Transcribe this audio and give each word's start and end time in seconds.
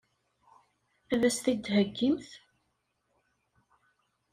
Ad 1.13 1.21
as-t-id-theggimt? 1.27 2.29